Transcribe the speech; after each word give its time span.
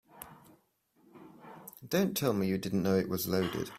Don't 1.87 2.17
tell 2.17 2.33
me 2.33 2.47
you 2.47 2.57
didn't 2.57 2.81
know 2.81 2.97
it 2.97 3.07
was 3.07 3.27
loaded. 3.27 3.69